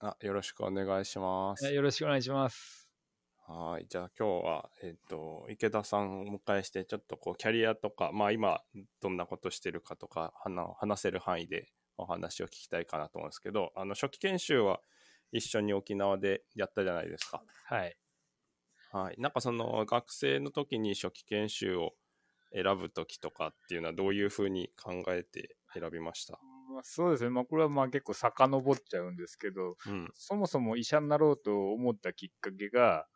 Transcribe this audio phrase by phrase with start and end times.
[0.00, 1.72] あ、よろしくお願いします。
[1.72, 2.88] よろしくお願いします。
[3.46, 3.86] はい。
[3.88, 8.62] じゃあ今日は、えっ、と、池田さんをお迎えして、ちょっとこう、キャリアとか、まあ今、
[9.02, 10.32] どんなことしてるかとか、
[10.78, 11.68] 話せる範囲で
[11.98, 14.80] お話を聞きたいかなと思うんですけど、あの、初期研修は
[15.32, 17.42] 一緒に沖縄でやったじゃないですか。
[17.66, 17.96] はい。
[18.92, 19.20] はい。
[19.20, 21.92] なんかその、学生の時に初期研修を
[22.54, 26.38] 選ぶ時とかっていうのはどういうふうに考えて選びました？
[26.80, 27.30] まあ、そうですね。
[27.30, 30.14] まあこれはまあ結構遡っちゃうんですけど、うん。
[30.14, 33.06] そもそも医者になろうと思ったきっかけが、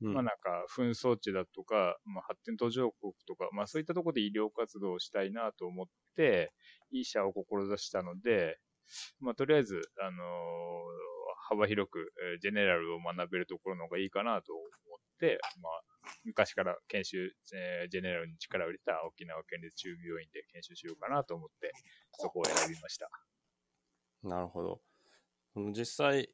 [0.00, 6.52] うんまあなんか紛争地だとか、まあ発展途上国とか、まあそういったところで医療活動をしたいなと思って、
[6.90, 8.58] 医者を志したので、
[9.20, 10.20] まあとりあえず、あのー
[11.48, 15.82] 幅広く、えージェネラルを学べるところの方がいいかなと思って、まあ
[16.24, 21.72] 昔から研修、えージェネラルに力を入れた沖縄県立中病院で研修しようかなと思って、
[22.12, 23.10] そこを選びました。
[24.22, 24.80] なるほど。
[25.72, 26.28] 実際、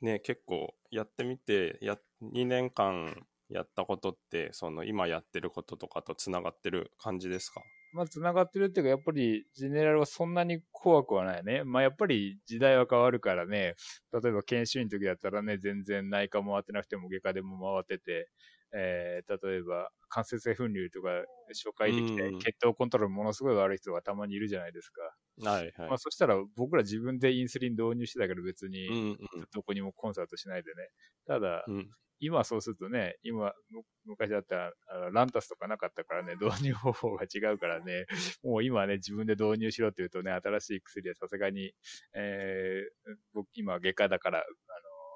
[0.00, 7.62] ね、結構やってみて、や、2年間やったことって、その今やってることとかとつながってる感じですか？
[7.94, 11.62] まあ、繋がってるっていうか、やっぱり、ジェネラルはそんなに怖くはないね。
[11.62, 13.76] まあ、やっぱり時代は変わるからね、
[14.12, 18.28] 例えば研修医の時だったらね、全然内科も回ってなくても外科でも回ってて、
[18.76, 21.08] えー、例えば、関節性粉瘤とか
[21.54, 25.02] 紹介できてうん、血糖コントロールものすごい悪い人がたまにいるじゃないですか。
[25.42, 25.88] はいはい。
[25.88, 29.16] まあ、そしたら僕ら自分でインスリン導入してたけど別うんに、
[29.52, 30.88] どこにもコンサートしないでね。
[31.26, 31.74] ただ、うん。
[31.76, 31.90] うん。
[32.20, 34.72] 今はそうするとね、今、む昔だったら、
[35.12, 38.06] ランタスとかなかったからね、 導入方法が違うからね、
[38.42, 41.74] もう今ね、自分で導入しろって言うとね、新しい薬はさすがに、
[42.14, 44.46] えー、僕今外科だから、あの、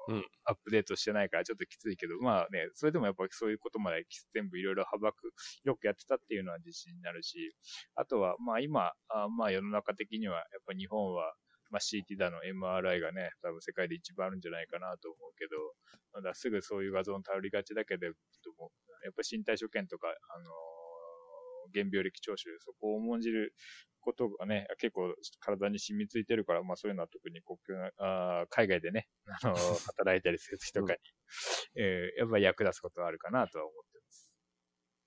[0.09, 0.25] うん。
[0.45, 5.31] アップデートしてないからちょっときついけど、まあね、それでもやっぱりそういうことまで全部いろいろ幅く、
[5.63, 7.55] よくやってたっていうのは自信になるし、
[7.95, 11.35] あとは、まあ今、あまあ世の中的には、やっぱ日本は、
[11.69, 15.51] まあ CT だの MRI がね、多分世界で一番あるんじゃないかなと思うけど、
[16.13, 18.11] まだすぐそういう画像に頼りがちだけれど、や
[19.11, 20.78] っぱ身体所見とか、あのー
[21.73, 23.53] 原病歴聴取、そこを重んじる
[24.01, 27.57] ことがね、結構体に染みついてるから、まあそういうのは特に国
[27.97, 29.07] あー海外でね、
[29.43, 29.57] あのー
[29.97, 30.99] 働いたりする人とかに、
[31.75, 34.31] えーやっぱり役立つことはあるかなとは思ってます。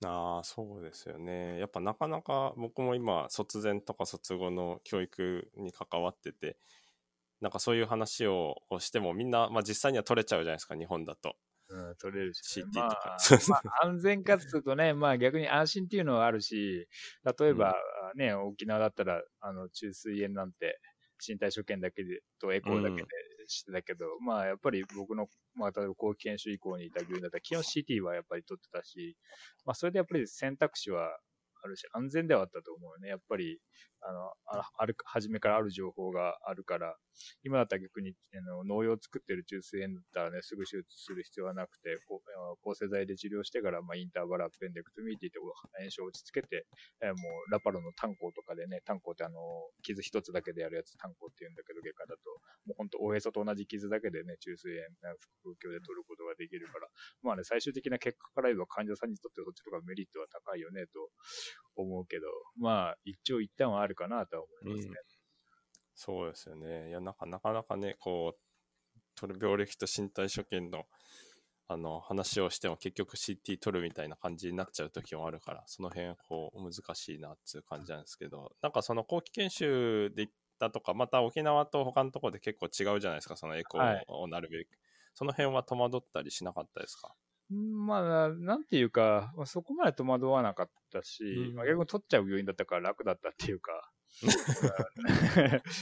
[0.05, 1.59] ああ、そうですよね。
[1.59, 6.57] やっぱなかなか僕も今、卒前とか卒後の教育に関わってて、
[7.41, 11.37] なんかそういう話ををしてもみんな、まあ実際には取れちゃうじゃないですか、日本だと。
[11.69, 13.17] うん、取れるし、とまかあ、
[13.49, 16.87] まあ、安全かつうとね、まあ逆に安心っていうのはあるし、
[17.39, 17.75] 例えば、
[18.15, 20.79] ね、沖縄だったら、あの、中水炎なんて、
[21.25, 23.07] 身体所見だけで、とエコーだけで
[23.47, 29.17] してたけど、まあやっぱり僕の、まあ例えば後期研修以降にいた病院だったら、基本 CT はやっぱり取ってたし、
[29.65, 31.17] まあそれでやっぱり選択肢は
[31.63, 33.09] あるし、安全ではあったと思うよね。
[33.09, 33.59] やっぱり、
[34.05, 34.31] あの、
[34.77, 36.95] ある、初めからある情報があるから、
[37.43, 45.39] 今だったら逆に、あの、農用を作ってる中水炎だったらね、すぐ手術する必要はなくて、こうあの抗生剤で治療してから、まあ、インターバラペンデクトミーって言って、
[45.79, 46.65] 炎症を落ち着けて、
[47.01, 47.13] えも
[47.47, 49.39] う、ラパロの炭鉱とかでね、炭鉱ってあの、
[49.83, 52.29] 傷一つだけでやるやつ、炭鉱って言うんだけど、外科だと、
[52.65, 56.87] もう本当、おへそと同じ傷だけでね、中水炎、腹腔鏡で取ることができるから、
[57.21, 61.09] まあね、最終的な結果から言えば患者さんにとってそっちの方がメリットは高いよね、と
[61.81, 64.99] 思うけど、まあ、一長一短はあるかなとは思いますね。
[65.95, 66.89] そうですよね。
[66.89, 68.39] いや、なんかなかなかね、こう、
[69.15, 70.87] 取る病歴と身体所見の、
[71.67, 84.69] あの、話をしても結局 CT 取るみたいな感じになっちゃう時もあるから、その辺、こう、難しいなっていう感じなんですけど、なんかその後期研修で行ったとか、また沖縄と他のところで結構違うじゃないですか、そのエコーをなるべく。
[85.15, 87.15] その辺は戸惑ったりしなかったですか？
[87.53, 91.55] まあ、なんていうか、まあそこまで戸惑わなかったし、うん。
[91.55, 93.91] まあ、逆に取っちゃう病院だったから楽だったっていうか、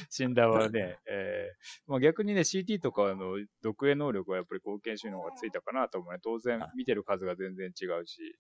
[0.10, 1.92] 診断はね、えー。
[1.92, 6.20] まあ、逆にね、CT とかの読影能力はやっぱり貢献収納がついたかなと思うね。
[6.24, 6.72] 当然はい。
[6.78, 8.38] 見てる数が全然違うし、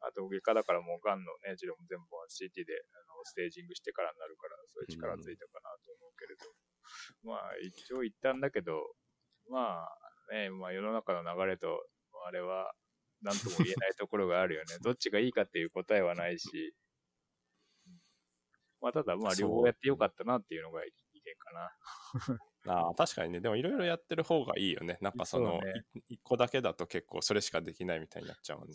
[0.00, 6.46] あと外科だからもう癌のね、治療も全部 CT であのステージングしてからになるから、そういう力ついたかなと思うけれど、
[7.26, 8.94] まあ一長一短だけど、
[9.50, 11.82] まあね、まあ世の中の流れと、
[12.26, 12.72] あれは、
[13.22, 14.66] なんとも言えないところがあるよね。
[14.82, 16.74] どっちがいいかっていう答えはないし、
[18.80, 21.70] まあただまあ両方やってよかったなっていうのが意見かな。
[22.66, 23.40] ああ、確かにね。
[23.40, 24.98] でもいろいろやってる方がいいよね。
[25.00, 25.60] なんかその、
[26.08, 28.74] 一個だけだと結構それしかできないみたいになっちゃうもんね。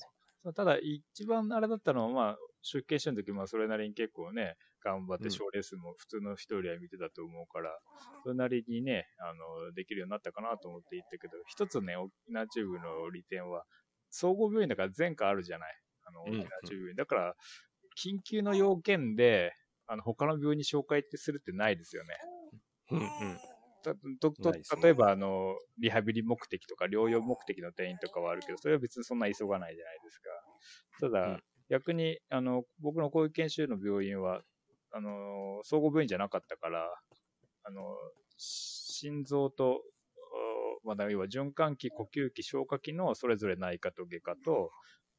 [0.55, 7.77] ただ、一番あれだったのは、まあ、出家したの時、まあ、それなりに結構ね、頑張ってうん賞レースも普通の人よりは見てたと思うから、
[8.23, 13.63] それなりにね、あの、できるようになったかなと思って言ったけど、一つね、沖縄中部の利点は、
[14.09, 15.73] 総合病院だから前科あるじゃない。
[16.05, 16.95] あの、うん沖縄中部院。
[16.95, 17.35] だから、
[18.01, 19.53] 緊急の要件で、
[19.87, 22.15] あの、他の病院に紹介ってするってないですよね。
[22.91, 23.07] うんうん。
[23.83, 24.51] たとと
[24.81, 30.29] 例えば、あの、リハビリ目的とか療養目的の転院とかはあるけど、それは別にそんな急がないじゃないですか。
[31.01, 31.43] ただ、うん
[31.73, 34.41] 逆に、あの、僕の講義研修の病院は、
[34.91, 36.87] あの、総合病院じゃなかったから、
[37.63, 37.95] あの、
[38.37, 39.81] 心臓と、
[40.83, 44.69] おまだ要は循環器、呼吸器、消化器のそれぞれ内科と外科と、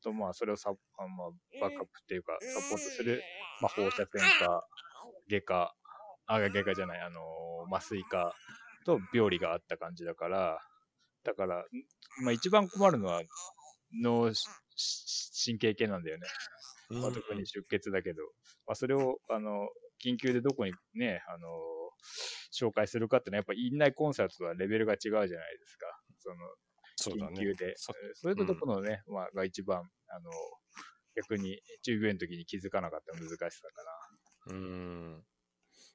[0.00, 0.74] とまあ、それをサあ
[1.08, 1.30] まあ、
[1.60, 3.20] バックアップっていうか、サポートする、
[3.60, 4.64] まあ、放射線科、
[5.28, 5.74] 外科、
[6.26, 8.32] あ、外科じゃない、あのー麻酔科
[8.86, 10.60] と病理があった感じだから、
[11.24, 11.62] だから、ん
[12.22, 13.22] まあ一番困るのは
[13.92, 14.32] 脳
[15.44, 16.26] 神経系なんだよね。
[16.90, 18.22] まあ、特に出血だけど、
[18.66, 19.68] まあそれを、あの、
[20.04, 21.74] 緊急でどこにね、あのー
[22.52, 25.86] 紹介するかってのはやっぱ院内コンサートとはレベルが違うじゃないですか。
[26.18, 26.36] その。
[27.30, 27.74] 緊急で。
[27.76, 30.30] そえーそれとどこのね、まあ、が一番、あの、
[31.16, 33.82] 逆に中病院の時に気づかなかった難しさか
[34.46, 35.24] うーん。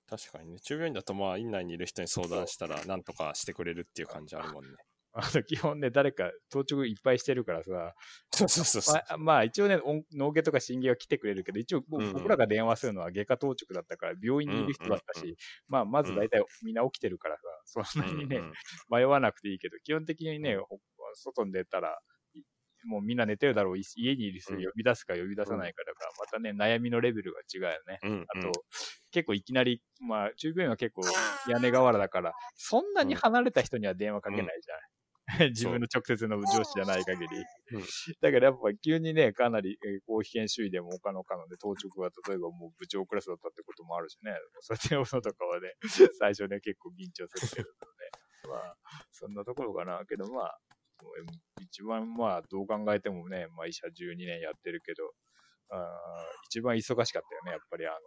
[0.08, 0.60] 確かにね。
[0.60, 4.72] 中病院だとまあ、院内にいる人に相談したら、なんとかしてくれるっていう感じあるもんね。
[5.14, 5.22] な。
[5.26, 7.94] あの、基本ね、誰か当直いっぱいしてるからさ、
[8.32, 8.96] そうそうそうそう。
[8.96, 15.36] まあ、まあ一応ね、音脳外とか心外は来てくれるけど、一応僕うんうん僕らが電話するのは外科当直だったから、病院にいる人だったし、うんうん
[15.68, 18.54] まあまず大体みんな起きてるからさ、そんなにね、うんうん
[18.92, 20.80] 迷わなくていいけど、基本的にね、ほ
[21.16, 22.00] 外に出たら、
[22.34, 22.42] い
[22.86, 28.00] もうみんな寝てるだろう、い家にいる人うん呼び出すか呼び出さないかだから、またね、悩みのレベルが違うよね。
[28.04, 28.52] うんあと、
[29.12, 31.02] 結構いきなり、まあ、中病院は結構
[31.48, 34.90] 屋根瓦だから、そんなに離れた人には電話かけないじゃない。
[35.56, 37.38] 自分の直接の上司じゃない限り。
[37.38, 37.84] うん
[38.22, 45.76] だからやっぱ急にね、かなり、えー、公費研修医でも他の他ので、当直は例えばもう部長クラスだったってこともあるしね、そうやって呼ぶのとかはね、
[46.20, 47.76] 最初ね、結構緊張するけどね。
[48.50, 48.76] まあ、
[49.12, 50.04] そんなところかな。
[50.06, 50.60] けどまあ、
[51.62, 55.14] 一番まあ、どう考えてもね、まあ医者12年やってるけど、
[55.72, 57.98] あー一番忙しかったよね、やっぱりあの、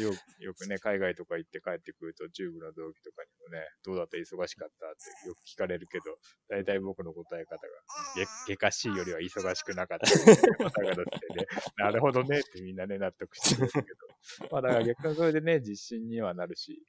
[0.00, 6.18] よよくね、海外とか行って帰ってくると、中部の同期とかにもね、どうだった忙しかったってよく聞かれるけど、
[6.48, 7.74] 大体僕の答え方が、
[8.16, 10.06] げ外科 C よりは忙しくなかった。
[10.08, 11.46] 方ってね、
[11.76, 16.82] なるほどねってみんなね、納得してるんですけど、まあだから逆にそれでね、実信にはなるし、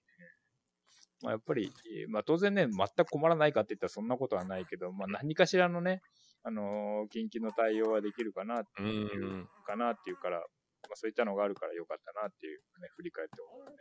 [1.21, 6.01] まあやっぱり、えーまあ当然ね、全く困らないかって言ったらそんなことはないけど、まあ何かしらのね、
[6.43, 9.49] あのー緊急の対応はできるかなってうんいううん。
[9.65, 10.47] かなっていうから、まあ、
[10.95, 13.71] そういったのがあるからよかったなっていうね、振り返って思うね。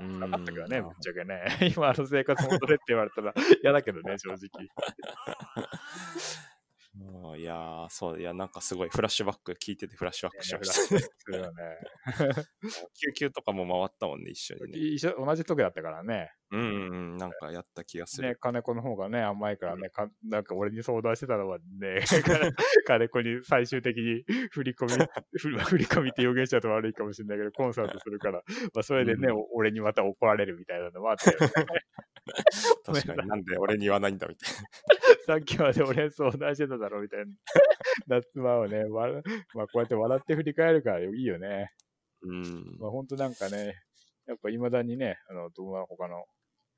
[0.00, 1.44] うんなかったけどね、ぶっちゃけね。
[1.76, 4.40] 今、あの生活戻れって言われたら嫌だけどね、正直。
[6.98, 10.74] うんいやー、そう、いや、なんかすごいフラッシュバック、聞いててフラッシュバックしました。
[10.74, 11.52] するよね。
[12.94, 14.78] 救急とかも回ったもんね、一緒にね。
[14.78, 16.32] 一緒、同じ時だったからね。
[16.52, 18.28] うんうんうん、なんかやった気がする。
[18.28, 22.00] ね、金子の方がね、甘いからね、かなんか俺に相談してたのはね、
[22.86, 24.92] 金子に最終的に 振り込み、
[25.38, 28.42] 振り込みって表現しちゃうと悪いかもしれないけど、コンサートするから、
[28.74, 31.24] まあそれでね、うお俺にまた怒られるみたいなのもあって、
[32.84, 34.48] 確かになんで俺に言わないんだみたい
[35.26, 37.32] さっきまで俺に相談してただろうみたいな。
[38.06, 39.08] 夏間をね、わ
[39.54, 41.72] まあこうやって笑って振り返るからいいよね。
[42.22, 42.32] な。
[42.32, 42.76] うん。
[42.78, 43.74] まあ本当なんかね、
[44.26, 46.24] やっぱ未だにね、あの、友達他の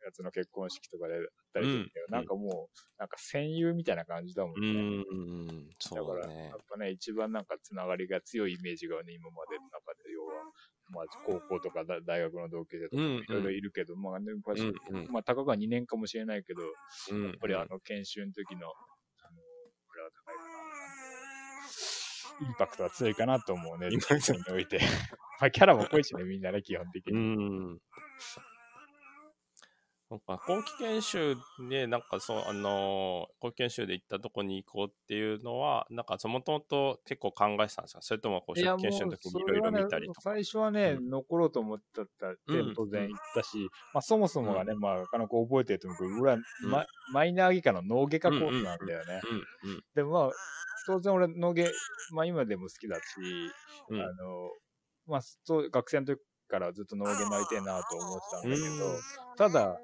[0.05, 1.21] やつの結婚式とかであっ
[1.55, 4.99] たりするけど、うんなんかもう、なんか戦友みたいな感じだもんうね。
[4.99, 6.59] ん、そだから、うだねやっ。
[6.69, 9.69] ぱね、一番なんかつながりが強いイメージがね、今までの
[10.93, 16.63] まあ、高校とかだ大学の同級生とかうんいろいろいるけど、まあ、ね、やっぱしうんうんまあ、たかが2年かもしれないけど、
[17.11, 19.41] うんやっぱりあの、研修の時の、あの、
[19.89, 20.49] これは高いかな。
[22.41, 24.81] インパクトは強いかなと思うね、インパクトにおいて。
[25.41, 27.19] まあ、キャラも濃いしね、みんなね、基本的うに。
[27.75, 27.79] ん。
[30.13, 31.37] なんか、後期研修
[31.71, 40.21] で、なんかそう、あのー、後期研修で行ったとこに行こうっていうのは、なんか、もともと結構考えてたんですかそれとも、こう、初期研修の時にいろいろ見たりとか。
[40.21, 41.09] 最初はね、うん。
[41.09, 42.75] 残ろうと思ったってうん。
[42.75, 49.23] 当然言ったし、まあそもそもがね、まあ、なかなか覚えてると思うけど、俺は、マイナー外科の脳外科コースなんだよね。
[49.65, 50.31] うんうんでもまあ、
[50.87, 51.73] 当然俺脳外、
[52.13, 53.03] まあ今でも好きだし、
[53.89, 53.99] うん。
[53.99, 54.51] あの、
[55.07, 59.01] まあそう、学生の時からずっと脳外になりたいなと思ってたんだけど、うん。
[59.37, 59.79] ただ、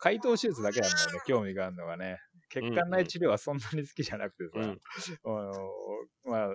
[0.00, 2.18] 解凍手術だけなんだよね、 興味があるのがね。
[2.48, 4.80] 血管内治療はそんなに好きじゃなくてさ、うん
[5.24, 5.72] あの、
[6.24, 6.54] まあ、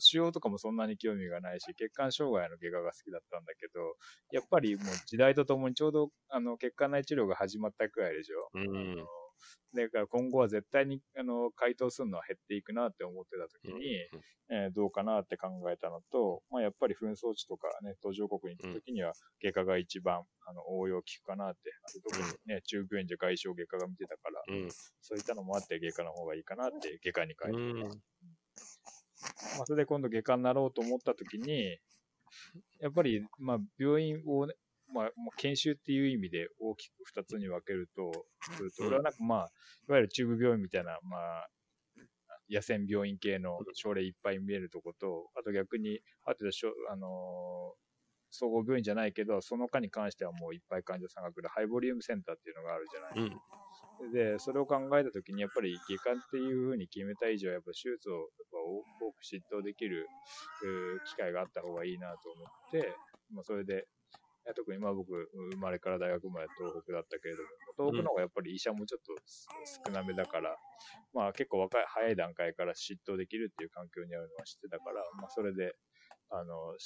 [0.00, 3.96] 腫瘍とかもそんなに興味がないし、血管障害の外科が好きだったんだけど、
[4.32, 8.50] やっぱりもう時代とともにちょうどあの血管内治療が始まったくらいでしょ。
[8.54, 9.06] うん
[9.74, 13.94] だから今後は絶対にあの回答するのは減っていくなって思ってた時に、
[14.50, 24.68] えーどうかなって考えたのと、まあ、やっぱり紛争地とかね、途上国に行った時には外科が一番あの応用効くかなって、あと特にね、中病院で外傷外科が見てたから、うん。
[25.02, 27.88] そういったのもあって外科の方がいいかなって外科に変えてうん。
[29.58, 31.78] まあ、それで今度外科になろうと思った時に、
[32.80, 34.54] やっぱり、まあ、病院をね、
[34.92, 38.26] まあ、研修っていう意味で大きく二つに分けると、
[38.56, 39.38] すると、俺はなんかまあ、
[39.88, 41.48] いわゆる中部病院みたいな、まあ、
[42.50, 47.88] 野戦病院系の症例いっぱい見えるとこと、あと逆に、あとでしょ、あのー、
[48.30, 53.32] 総合病院じゃないけど、その科に関してはもういっぱい患者さんが来るハイボリュームセンターっていうのがあるじゃない。
[54.00, 60.06] うん、で、それを考えたときに、やっぱり外科っていうふうに決めた以上、やっぱ手術をやっぱ多く執刀できる
[61.06, 62.94] 機会があった方がいいなと思って、
[63.32, 63.86] まあ、それで
[64.54, 69.14] 特にまあ僕、生まれから大学まで東北だったけれども、東北の方がやっぱり医者もちょっと
[69.86, 70.56] 少なめだから、うん、
[71.12, 75.74] まあ結構若い、早い段階から執刀できるっていう環境にあるのは知ってたから、まあそれで、
[76.30, 76.76] あの、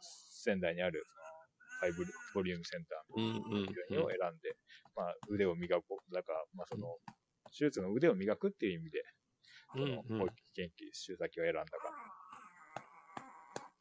[0.00, 1.04] 仙台にある
[1.80, 2.04] ハイブ
[2.34, 4.56] ボリュームセンターの病院を選んで、
[4.96, 6.14] まあ腕を磨こう。
[6.14, 6.96] だから、まあその、
[7.56, 9.04] 手術の腕を磨くっていう意味で、
[9.72, 12.23] その、保育研究、手先を選んだから。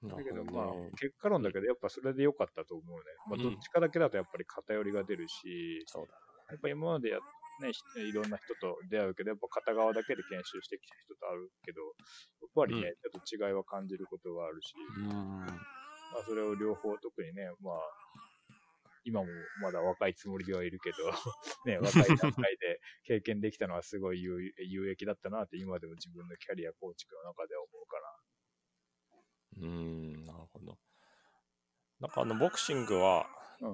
[0.07, 3.03] だけど、まあ、結果論だけど、やっぱそれで良かったと思うね。
[3.29, 6.13] まあ、どっちかだけだとやっぱり偏りが出るし、そうだ。
[6.49, 7.19] やっぱ今までや、
[7.61, 7.71] ね、
[8.03, 11.87] いろんな人と出会うけど、やっぱ片側だけで研修してきた人と会うけど、や
[12.47, 17.75] っぱりね、ちょっと違いは感じることがあるし、まあ、それを両方特にね、まあ、
[19.05, 19.27] 今も
[19.61, 20.97] まだ若いつもりではいるけど
[21.65, 28.32] ね、若い段階で経験できたのはすごい有益だったなって今でも自分のキャリア構築の中では思うかな。
[29.61, 30.77] うん、なるほど。
[31.99, 33.27] なんかあの、ボクシングは、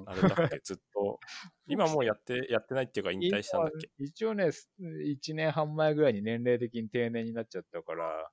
[0.05, 1.19] あれだっけ、 ずっと、
[1.67, 3.89] 今もうやって、やってないっていうか引退したんだっけ？
[3.97, 8.29] 一応ね、1年半前ぐらいに年齢的に定年になっちゃったから、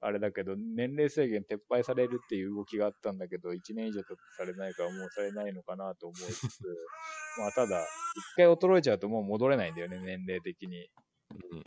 [0.00, 6.60] あれだけど、年齢制限撤廃されるっていう動きがあったんだけど、1年以上とされないからもうされないのかなと思いつつ、
[7.38, 10.88] まあただ、一回衰えちゃうともう戻れないんだよね、年齢的に。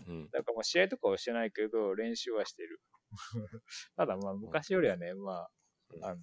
[0.07, 2.79] うんうん、だからまあ試合とかはしてないけど、練習はしてる。
[3.95, 5.49] ただまあ昔よりはね、まあ、
[6.03, 6.21] あの、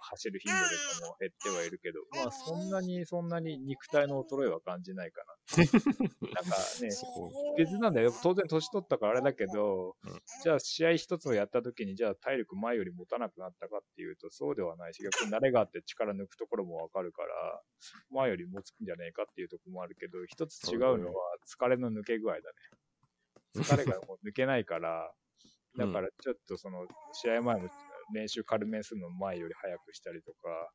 [0.00, 5.36] 走る頻度とかも減ってはいるけど、まあそんなにそんなに肉体の衰えは感じないかな。
[6.34, 6.88] なんかね、
[7.56, 8.12] 別なんだよ。
[8.22, 17.62] 当然年取ったからあれだけど、うん、じゃあ試合一つをやった時にじゃあ体力前より持たなくなったかっていうとそうではないし、逆に慣れがあって力抜くところもわかるから、
[18.10, 22.44] 前より持つんじゃねえかっていうところもあるけど、一つ違うのは疲れの抜け具合だね。
[23.56, 25.12] 疲れがもう抜けないから、
[25.76, 27.68] だからちょっとその試合前も
[28.14, 30.70] 練習軽めするの前より早くしたりとか、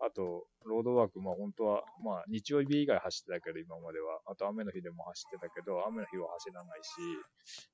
[0.00, 4.20] あと、ロードワーク、まあ本当は、まあ日曜日以外走ってたけど、今までは。
[4.26, 6.90] あと雨の日でも走ってたけど、雨の日は走らないし、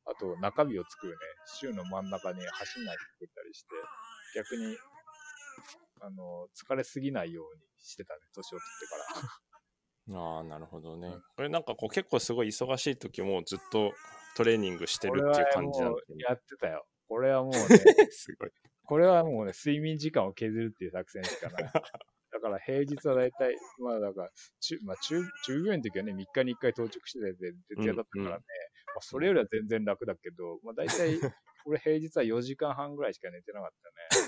[0.07, 1.19] あと中日を作るね、
[1.61, 3.69] 週の真ん中に走んない作ったりして、
[4.35, 4.77] 逆に、
[6.01, 9.41] あの、疲れすぎないようにしてたね、年を取ってから。
[10.13, 11.15] ああ、なるほどね。
[11.37, 13.95] これなんかこう結構すごい忙しい時もずっと
[14.37, 16.85] トレーニングしてるっていう感じなんだやってたよ。
[17.09, 17.59] これはもうね、
[18.11, 18.51] すごい。
[18.87, 21.63] これはもうね、睡眠時間を削るっていう作戦しかない。
[22.35, 28.43] だから平日は大体、まあだから、中、まあ中、中病院の時はね、3日に1回到着してて、徹夜だったからね、うんうん、ま
[28.97, 31.21] あそれよりは全然楽だけど、まあ大体、
[31.65, 33.71] 俺平日は4時間半ぐらいしか寝てなかっ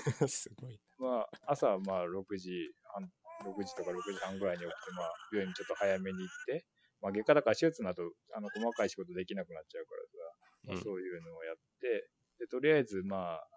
[0.07, 0.27] たね。
[0.27, 0.79] すごい。
[0.97, 3.11] まあ朝はまあ6時半、
[3.43, 6.65] 6時とか6時半ぐらいに起きて、まあ病院にちょっと早めに行って、
[7.01, 8.03] まあ外科だから手術など、
[8.35, 13.47] あの細かい仕事できなくなっちゃうからさ、まあ、そういうのをやって、で、とりあえずまあ、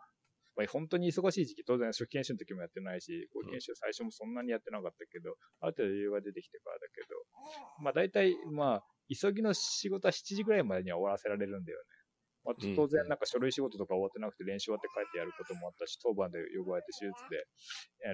[0.56, 7.16] まあ、本当に忙しい時期、当然初期研修の時もやってないし、後期研修最初もそんなにやってなかったけど、ある程度余裕が出てきてからだけど、
[7.82, 11.84] まあ大体、まあ、急ぎの仕事は7時ぐらいまでには終わらせられるんだよね。
[12.44, 17.44] まあ、当然なんか書類仕事とか終わってなくて練習終わって帰ってやることもあったし、当番で呼ばれて手術で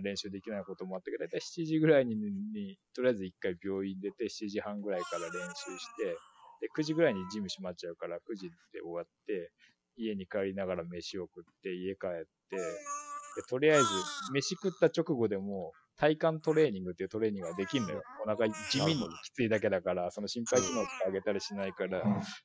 [0.03, 6.19] 練習できないこともあったけど、だいたい7時ぐらいにに、とりあえず1回病院出て7時半ぐらいから練習して、
[6.61, 9.53] で、9時ぐらいにジム閉まっちゃうから9時で終わって、
[9.97, 12.11] 家に帰りながら飯を食って家帰っ
[12.51, 13.85] て、でとりあえず
[14.33, 18.03] 飯食った直後でも体幹トレーニングっていうトレーニングができんのよ。
[18.25, 22.03] お腹地味にきついだけだから、その心肺機能とか上げたりしないから、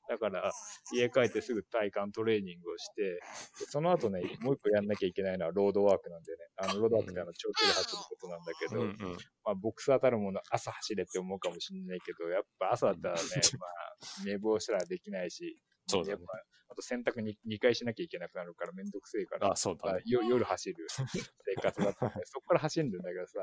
[0.10, 0.52] だから
[0.94, 3.20] 家帰ってすぐ体幹トレーニングをして、
[3.70, 13.20] その後ね、もう一個やんなきゃいけないのはロードワークなんでね、あのロードワークってあの長距離走ることなんだけど、うんうん、まあボクサーたるもの朝走れって思うかもしれないけど、やっぱ朝だったらね、
[13.60, 15.58] まあ寝坊したらできないし、
[15.92, 16.24] そうだね。
[16.72, 23.40] あと洗濯に2回しなきゃいけなくなるからめんどくせえから、あそうだ、ね、夜走る 生活だったんで、そこから走るんだけどさ、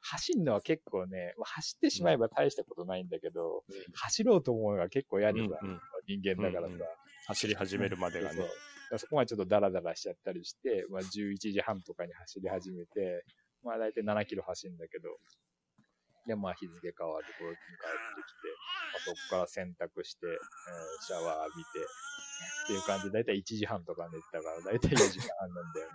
[0.00, 6.86] 走るのは結構ね、走ってしまえば大したことないんだけど、うん、走ろうと思うのが結構嫌でさ、うんうん、人間だからさ、うんうん、
[7.26, 8.48] 走り始めるまでがね。
[8.96, 13.24] そこまでちょっとダラダラしちゃったりして、まあ、11時半とかに走り始めて、
[13.62, 15.10] まあ大体7キロ走るんだけど、
[16.28, 18.52] で、まあ日付変わる頃に帰ってきて、
[18.92, 20.36] まあ、そこから洗濯して、えー、
[21.00, 25.92] シャワー浴びて、っていう感じで、だいたい1時半とか寝てたから、だいたい4時間半なんだよね。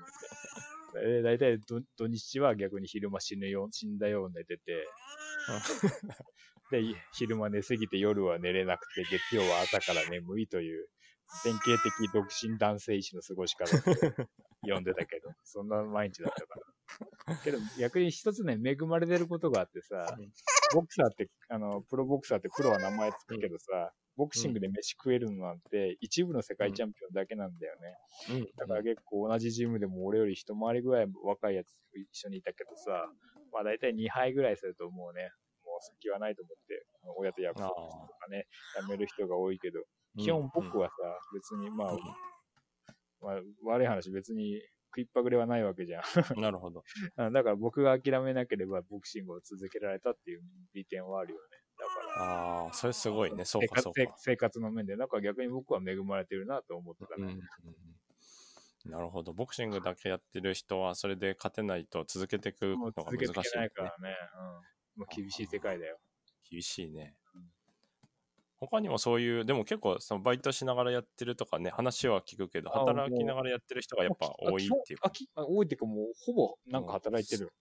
[0.95, 4.87] えー、大体土土日は逆に昼間死ぬよ、死んだように寝てて、
[6.71, 6.81] で、
[7.13, 10.87] 昼間寝すぎて夜は寝れなくて、月曜は朝から眠いという、
[11.43, 14.27] 典型的独身男性医師の過ごし方って
[14.61, 16.65] 呼んでたけど、そんな毎日だったから。
[17.43, 20.17] けど逆に一つね、恵まれてることがあってさ、
[20.73, 28.37] ボクサーって、あの、プロボクサーってプロは名前つくけどさ、ボクシングで飯食えるのなんて一部の世界チャンピオンだけなんだよね。
[28.37, 28.47] うん。
[28.57, 33.09] だから結構同じジムでも俺より一回りぐらい若いやつと一緒にいたけどさ、
[33.51, 35.29] まあ大体2杯ぐらいするともうね、
[35.65, 36.85] もう先はないと思って、
[37.17, 38.45] 親と約束とかね、
[38.77, 39.79] やめる人が多いけど、
[40.17, 40.93] 基本僕はさ、
[41.33, 41.97] 別にまあ、
[43.19, 44.61] まあ、悪い話別に
[44.93, 46.03] 食いっぱぐれはないわけじゃん。
[46.03, 46.03] う
[46.39, 46.83] んなるほど。
[47.15, 51.57] あだから僕が諦めなければボクシングを続けられたっていう利点はあるよね。
[51.77, 53.45] だから、ああ、それすごいね。
[53.45, 54.13] そうかそうか。
[54.17, 57.23] 生活の面で、なんか逆に僕は恵まれてるなと思ってたね。
[57.23, 57.43] うんうんうん
[58.85, 59.31] なるほど。
[59.31, 64.15] ボクシングだけやってる人は、それで勝てないと続けていくのもうが続けていけ難しい、ねないからね。
[64.95, 65.01] うん。
[65.01, 65.97] もう厳しい世界だよ。
[66.49, 67.52] 厳しいねうん。
[68.67, 77.51] 他にもそういう、でも結構そのバイトしながらやってるとかね、話は聞くけど、あ働きながらやってる人がやっぱ多いっていうか、あきあ多いっていうかもうほぼなんか働いてる。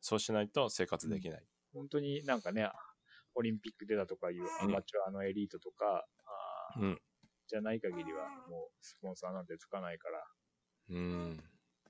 [0.00, 1.44] そうしないと生活できない。
[1.74, 2.70] 本当になんかね、
[3.34, 6.06] オリンピック出たとかいうアマチュアのエリートとか、
[6.76, 7.00] うん。
[7.48, 10.24] じゃない限りはもうスポンサーなんてつかないから、
[10.90, 11.42] うん。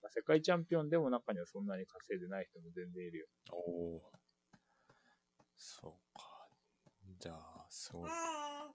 [0.02, 3.26] まあ世界チャンピオンでも中にはそんなに稼いでない人も全然いるよ。
[3.52, 3.56] お
[3.96, 4.02] お。
[5.56, 6.48] そうか。
[7.18, 8.10] じゃあ、すごい。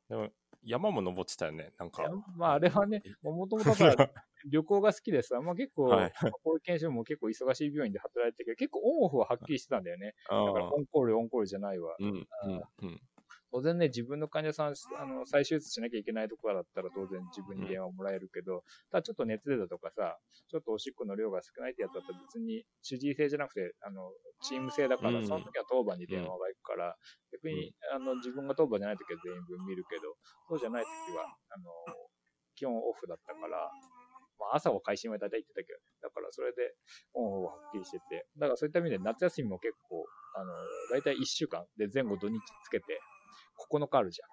[0.09, 0.29] でも、
[0.63, 1.71] 山も登ってたよね。
[1.77, 2.09] なんか。
[2.35, 4.11] まああれはね、もともとだから
[4.49, 10.15] 旅行が好きでさ、まあ結構、はいこういう研修も結構忙しい病院で働いてるけど、結構オンオフははっきりしてたんだよね。
[10.29, 11.95] あだからあオンコール、オンコールじゃないわ。
[11.99, 13.01] うん、うん、うん。
[13.51, 20.17] 当然ね、自分の患者さん、あの、再手術しなきゃいけないところだったら当然自分に電話もらえるけど、ただちょっと熱出たとかさ、
[20.49, 24.11] ちょっとおしっこの量が少ないってやつだったら別に主治医制じゃなくて、あの、
[24.41, 25.27] チーム制だから、うん。
[25.27, 26.95] その時は当番に電話が行くから、
[27.31, 30.15] 逆に、あの、自分が当番じゃない時は全員分見るけど、
[30.49, 31.71] そうじゃない時は、あの、
[32.55, 33.69] 基本オフだったから、
[34.39, 35.84] まあ朝は会心は大体行ってたけどね。
[36.01, 36.75] だからそれで、
[37.13, 40.03] オンオフははっきりしてて、だからそういった意味で夏休みも結構、
[40.36, 40.51] あの、
[40.91, 42.99] 大体1週間で前後土日つけて、
[43.72, 44.30] 9日あるじゃん。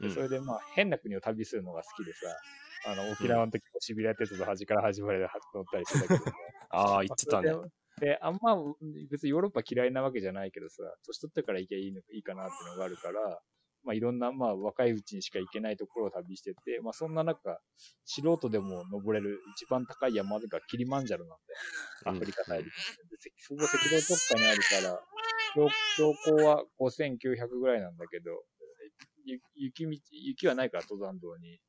[0.00, 2.28] うんそれでまあ変な国を旅するのが好きでさ、
[2.86, 6.32] あの、沖縄の時もシビリア鉄道端から端まで乗ったりしてたけど、 ね、
[6.70, 7.50] ああ、言ってたね。
[7.50, 7.56] で
[7.98, 8.56] で、あんま
[9.10, 13.40] 別にヨーロッパ嫌いなわけじゃないけどさ、年取ってから行けばいいのいいかなっていうのがあるから、
[13.84, 17.58] まあいろんな、まあ若いうちにしか行けないところを旅してて、まあそんな中、
[18.04, 21.54] 素人でも登れる一番高い山がキリマンジャロなんで、
[22.04, 22.70] アフリカ大陸。
[22.70, 22.72] で
[23.38, 25.00] そこ赤道直下にあるから、
[25.52, 28.30] 標標高は5900ぐらいなんだけど、
[29.24, 31.60] ゆ雪道、雪はないから登山道に。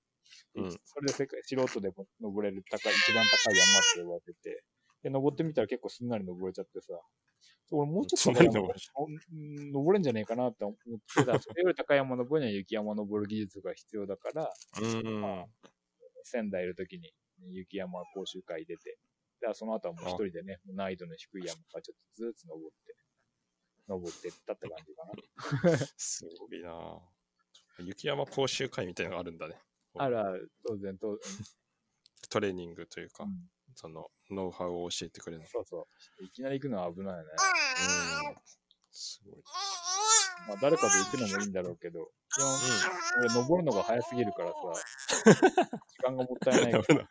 [0.55, 0.71] うん。
[0.71, 4.63] それで世界素人でも登れる高い、一番高い山って呼ばれてて、
[5.03, 6.93] で、登ってみたら結構すんなり登れちゃってさ、
[7.71, 8.73] 俺もうちょっと登れ
[9.31, 10.75] うん登れんじゃねえかなって思っ
[11.15, 11.39] てた。
[11.41, 15.45] それより高い山登るには雪山登る技術が必要だから、うん。
[16.23, 17.13] 仙台いる時に
[17.51, 18.97] 雪山講習会出て、
[19.41, 22.88] だからその後はもう一人でね、難易度の低い山からちょっとずつ登って、
[23.89, 25.77] 登ってったって感じかな。
[25.97, 27.01] すごいな
[27.79, 29.59] 雪山講習会みたいなのがあるんだね。
[29.95, 31.19] あるある、当然、当然、
[32.29, 35.47] トレーニングというか、うんその、ノウハウを教えてくれるの。
[35.47, 35.87] そうそ
[36.19, 36.23] う。
[36.25, 37.29] いきなり行くのは危ないよね。
[38.29, 38.35] うん。
[38.91, 39.43] すごい。
[40.47, 42.59] まあ誰かと行くのもいいんだろうけど、基本、
[43.19, 44.55] 俺登るのが早すぎるからさ、
[45.87, 47.07] 時間がもったいないから、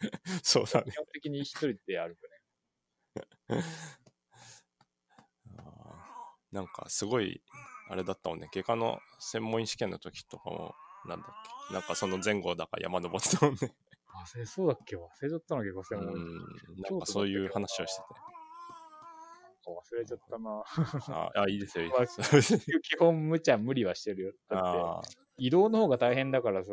[0.42, 0.90] そうだね。
[0.90, 3.64] 基本的に一人で歩くね。
[6.52, 7.42] なんかすごい、
[7.88, 8.48] あれだったもんね。
[8.52, 10.74] 外科の専門医試験の時とかも、
[11.08, 11.30] なんだっ
[11.68, 11.74] け。
[11.74, 13.72] なんかその前後だから山登ってたもんね。
[14.12, 16.20] 忘れそうだっけ忘れちゃったの結構う専門医。
[16.20, 16.82] ん。
[16.90, 18.40] なんかそういう話をしてて。
[19.66, 20.64] 忘れちゃったな。
[21.16, 22.80] ああ、いいですよ、いいまあですよ。
[22.80, 24.32] 基本無茶無理はしてるよ。
[24.48, 25.00] だって、あ
[25.36, 26.72] 移動の方が大変だからさ、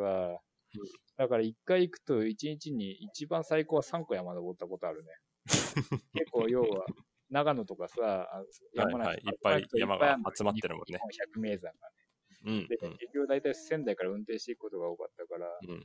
[1.17, 5.11] だから一回行くと一日に一番最高は3個山登ったことあるね。
[6.13, 6.85] 結構要は、
[7.29, 10.99] 長野とかさ、あ山はいはいいっぱい山が集まってるもんね。
[10.99, 12.07] 百名山がね。
[12.45, 12.67] うん。
[12.67, 15.69] で、結局大体仙台から運転していくことが多かったから、うん。
[15.69, 15.77] 運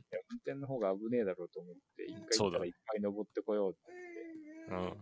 [0.45, 3.91] 転の方が危ねえだろうと思って、一回行ったらいっぱい登ってこようって
[4.69, 4.93] うんうん。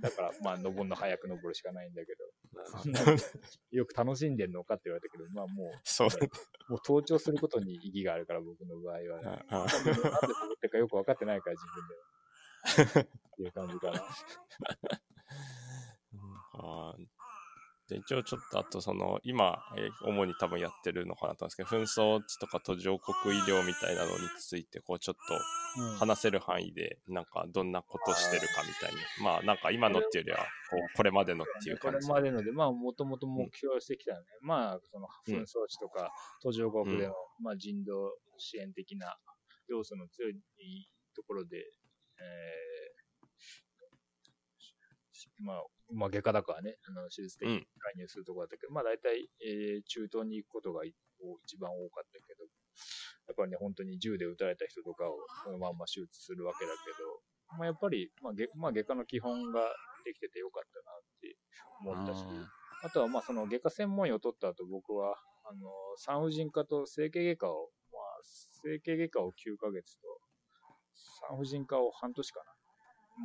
[0.00, 3.18] だから、まあ、登るの早く登るしかないんだけど、そんなうん
[3.70, 6.08] よく楽しんでんのかって言われたけど、まあもそう。
[6.08, 6.10] う、
[6.72, 9.44] もう登頂することに意義があるから、僕の場合は、 ね。
[9.50, 11.66] うんなんで登ってるかよく分かってないから、自
[12.86, 13.00] 分で。
[13.02, 14.02] っていう感じかな。
[16.54, 17.04] あー。
[17.88, 25.34] で一応ちょっとあとその今、えー主に多分やってるのかなと思うんですけど紛争地とか途上国医療みたいなのについてこうちょっと
[25.82, 25.98] うん。
[25.98, 29.24] 話せる範囲でなんかどんなことしてるかみたいな。
[29.24, 34.26] まあなんか今のっていうよりはこうこれまでのっていうこれ感じまでので、まあ、もともと目標してきたよね。
[34.42, 36.12] まあ、その、うん紛争地とか、
[36.42, 39.16] 途上国での、まあ、人道支援的な
[39.68, 40.34] 要素の強い
[41.16, 42.71] ところで、えー
[45.42, 50.94] まあ、まあ、外科だからね、あの、手術的に介入するところだったけど、まあ、大体、えー中東に行くことがい
[51.44, 52.44] 一番多かったけど、
[53.28, 59.68] やっぱりね、本当に銃で撃たれた人とかをそのまんま手術するわけだけど、まあ、やっぱり、まあ、外まあ、外科の基本が
[60.04, 61.36] できててよかったなって
[61.80, 62.24] 思ったし、
[62.82, 68.20] あとはまあその外科専門医を取った後僕は、あの、産婦人科と整形外科を、まあ、
[68.62, 70.08] 整形外科を9ヶ月と、
[71.28, 72.51] 産婦人科を半年かな。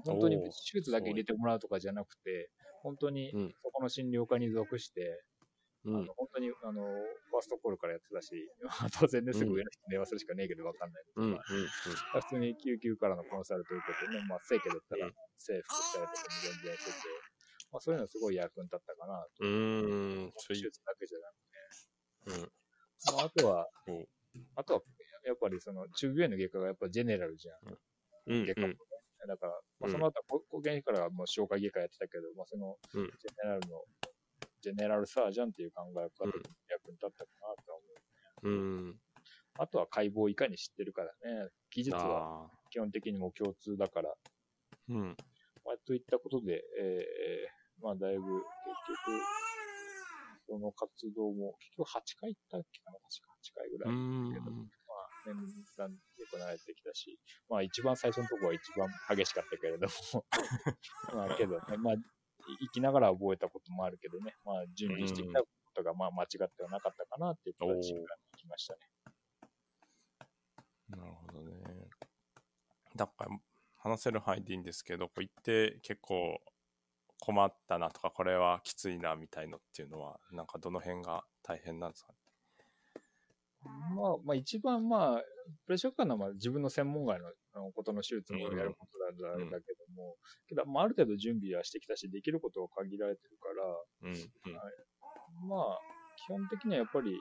[0.05, 2.49] 本当に手術だけ入れてもらうとかじゃなくて、
[2.83, 3.53] 本当にうん。
[3.63, 5.23] そこの診療科に属して、
[5.85, 5.95] うん。
[5.95, 8.49] あの本当にあのファーストコールからやってたし、
[8.99, 15.13] 当然ね、すぐ上の人に電話するしかねえけど分かんないうんうんとか、普通に救急からのコンサルト受けてね、まあ、正規だったらうん。
[15.37, 16.91] 政府としたりとかも全然やってて、
[17.71, 19.43] まあ、そういうのすごい役に立ったかなと。
[19.43, 21.31] うん手術だけじゃな
[22.25, 22.51] くて、うん。
[23.15, 23.69] まあ、あとは
[24.55, 24.81] あとは、
[25.25, 27.77] やっぱりその、中病院の外科がやっぱジェネラルじゃん。
[28.27, 28.45] うん。
[28.45, 28.73] 外科も
[29.19, 29.27] ね。
[29.27, 33.83] だから、まあ、うんその後、こ保健師からはもう消化外科やってたけど、まあ、その、うんジェネラルの、
[34.61, 36.33] ジェネラルサージャンっていう考え方に
[36.69, 37.87] 役に立ったかなとは思
[38.43, 38.49] う。
[38.49, 38.51] う
[38.91, 38.99] ん
[39.59, 41.49] あとは解剖をいかに知ってるかだね。
[41.71, 45.17] 技術はあ基本的にもう共通だから、ーうん
[45.65, 48.39] まあ、といったことで、えー、まあ、だいぶ、結
[48.87, 49.19] 局、
[50.47, 53.93] その活動も、結局8回行ったっけかな確か8回ぐらい。
[53.93, 54.51] うんけど
[55.33, 60.25] まあ、年々良くなれてきたし、まあ一番最初のところは一番激しかったけれども、
[61.13, 61.99] まあけどね、まあ、い
[62.61, 67.81] 生きながら覚えたこともあるけどね、まあ準備してきたことがまあ間違ってはなかったかなっていうことが
[68.37, 68.79] きましたね。
[70.89, 71.89] なるほどね。
[72.95, 73.39] だから
[73.77, 76.41] 話せる範囲でいいんですけど、こう言って結構
[77.19, 82.26] 困ったなとか、これはきついなみたいのっていうのは、なんかどの辺が大変なんですかね？
[83.95, 85.23] まあ、まあ一番まあ、
[85.65, 90.15] プレッシャーかなのはまあ自分の専門外のことの手術をやることなんだ,、うんだけども、
[90.47, 95.79] けど、まあある程度準備はしてきたし、できることは限られてるから、うんうんまあ、
[96.17, 97.19] 基本的にはやっぱり、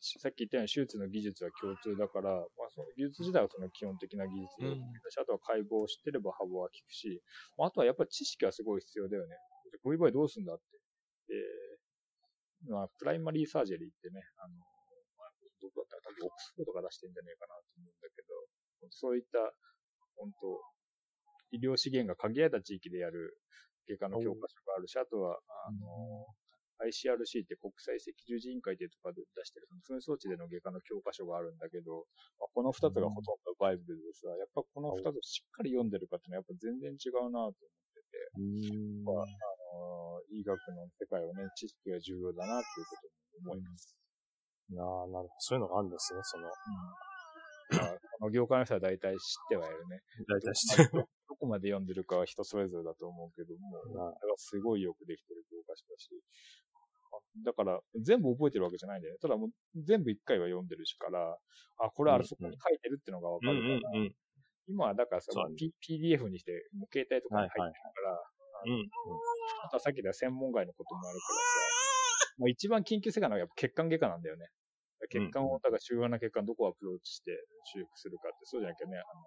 [0.00, 7.22] さっき言ったように手術の技術は共通だから、まあ、その技術自体はその基本的な技術だし、あとは解剖を知ってれば幅は効くし、
[7.56, 9.36] まあ、あとはやっぱり知識はすごい必要だよね。
[9.72, 10.62] でこういう場合どうすんだって。
[11.32, 14.54] で、まあ、プライマリーサージェリーってね、あの、
[16.24, 19.38] オックスフォードが出してんじゃねえかなと思うんだけど、そういった、
[20.16, 20.60] 本当
[21.54, 23.38] 医療資源が限られた地域でやる
[23.86, 26.26] 外科の教科書があるし、あとは、あの、
[26.82, 32.06] ICRC って国際赤十字委員会っていうところで出してる、その紛争地での外科の教科書があるんだけど、
[32.40, 37.54] まあ、この二つがほとんどバイブルでさ、やっぱこの二つをしっかり読んでるかってのはやっぱ全然違うなと思っ
[37.94, 38.18] てて、
[39.06, 39.26] まあ、あ
[39.78, 43.94] の医学の世界はね、知識が重要だなっていうことを思います。
[44.70, 45.28] なあ、なるほど。
[45.38, 46.48] そういうのがあるんですね、その。
[47.72, 50.00] まあ、この業界の人は大体知ってはいるね。
[50.28, 51.08] 大体知ってる。
[51.28, 56.10] どこまで読んでるかは人それぞれだと思うけども、あだからすごいよくできてる教科書だし、
[57.12, 59.18] あだから全部覚えてるわけじゃないんだよね。
[59.20, 59.50] ただもう
[59.82, 61.36] 全部一回は読んでるしから、
[61.78, 64.14] あ、これあれそこに書いてるってのがわかるから、うん。
[64.68, 68.16] 今はだからさ、P、PDF にして、もう携帯とかに入ってるから、
[68.66, 68.88] うん。
[69.64, 71.63] あとはさっき言った専門外のこともあるからさ、
[72.38, 74.48] まあ、一番緊急性がのはやっぱ血管外科なんだよね。
[75.10, 77.32] 血管を、だから主要な血管どこをアプローチして
[77.72, 79.22] 修復するかって、そうじゃなきゃね、あの、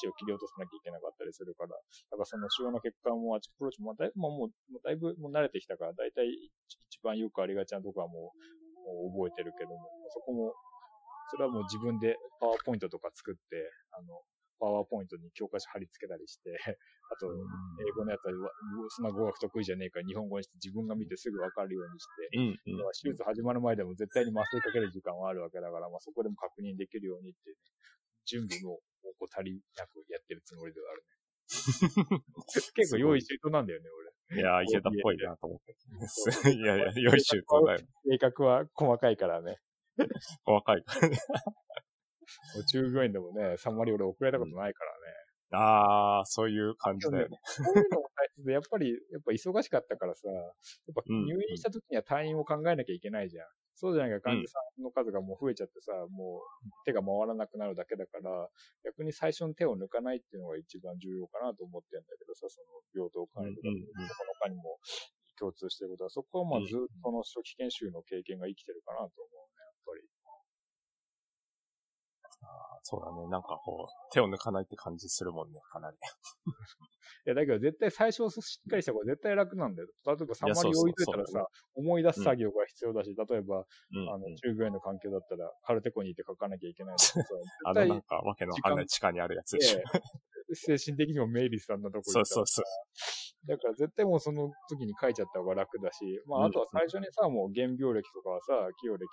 [0.00, 1.76] 血を切り落とさなきゃいけなかったりするから、だ
[2.16, 6.28] からその主要な血管をアプローチも、だいぶもう、もうだいぶもう慣れてきたから、だいたい
[6.90, 8.34] 一番よくありがちなとこはも
[8.84, 10.54] う、もう覚えてるけども、そこも、
[11.30, 14.22] それはもう自分でパワーポイントとか作って、あの、
[14.58, 16.56] パワーポイントに教科書貼り付けたりして、
[17.08, 18.50] あと、英語のやつは、うわ
[18.88, 22.80] そんな語学得意じゃねえから日本語にして自分が見てすぐわかるようにして、うん。
[22.82, 22.92] うん。
[22.92, 27.62] 手術始まる前でも絶対に麻酔かける時間はあるわけだから、まあ、そこでも確認できるようにっていう、ね、
[28.26, 28.80] 準備も
[29.18, 31.16] こう足りなくやってるつもりではあるね。
[32.74, 33.86] 結構用意周到なんだよね、
[34.34, 35.76] いやー、池田っぽいなと思って。
[36.50, 37.86] いやいや、良い周到だよ。
[38.04, 38.18] 俺。
[38.18, 39.58] 計画は細かいからね。
[40.44, 41.18] 細かいからね。
[42.70, 44.96] 中病院でもね、3割俺遅れたことないからね。
[45.52, 47.38] あー、そういう感じだよね。
[47.64, 53.46] こういうのも大切で、やっぱり、やっぱ忙しかったからさ、やっぱうん入院した時には退院を考えなきゃいけないじゃん。
[53.76, 58.48] そうじゃないか患者さんの数がもう増えちゃってさ、もう手が回らなくなるだけだから、
[58.84, 64.80] 逆に最初に手を抜かないっていうのが一番重要かなと思ってるんだけどさ、その病棟管理とか、うんうんうんその他にも
[65.38, 70.08] 共通してることは、そこはまあずっとその初期研修の経験が生きてるかなと思うね、やっぱり。
[72.88, 73.26] そうだね。
[73.28, 75.96] なんかこう、手を抜かないって感じするもんね、かなり。
[77.26, 79.88] いや、だけど絶対最初しっかりした方が絶対楽なんだよ。
[80.06, 87.18] 例えばサマリ置いといたらそうそうさ、思い出す作業が必要だし、例えば、うん、あのうん、中病院の環境だったら、カルテコにいて書かなきゃいけないとかさ、
[87.66, 89.80] あの、なんか、わけのわかんない地下にあるやつでしょ。
[90.56, 92.64] 精神的にもメイリスさんなとこそうそうそう。
[93.46, 99.06] だから絶対もうその時に書いちゃった方が楽だし、まああとは最初にさ、もう原病歴とかはさ、起用歴、